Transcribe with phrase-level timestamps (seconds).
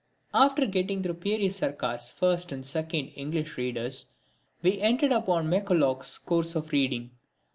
[0.33, 4.07] After getting through Peary Sarkar's first and second English readers
[4.63, 7.11] we entered upon McCulloch's Course of Reading.